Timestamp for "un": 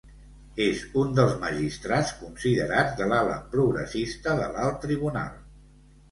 1.01-1.09